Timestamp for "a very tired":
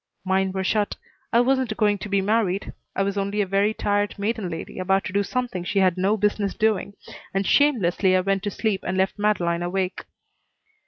3.39-4.17